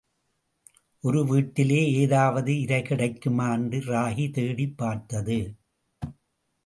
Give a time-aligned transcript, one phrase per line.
[1.03, 5.39] ஒரு வீட்டிலே, ஏதாவது இரை கிடைக்குமா என்று ராகி தேடிப் பார்த்தது.